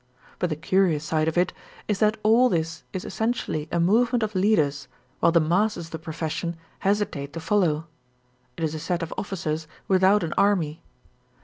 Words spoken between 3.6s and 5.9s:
a movement of leaders while the masses